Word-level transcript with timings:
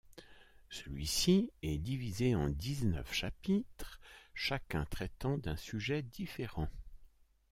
Celui-ci 0.71 1.51
est 1.61 1.77
divisé 1.77 2.33
en 2.33 2.49
dix-neuf 2.49 3.13
chapitres, 3.13 3.99
chacun 4.33 4.83
traitant 4.85 5.37
d'un 5.37 5.55
sujet 5.57 6.01
différent. 6.01 6.69